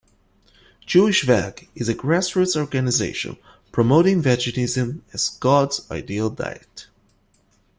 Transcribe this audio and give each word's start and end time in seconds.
Jewish 0.83 1.21
Veg 1.23 1.69
is 1.75 1.87
a 1.87 1.93
grassroots 1.93 2.57
organization 2.59 3.37
promoting 3.71 4.23
veganism 4.23 5.01
as 5.13 5.29
"God's 5.29 5.81
ideal 5.91 6.31
diet". 6.31 6.87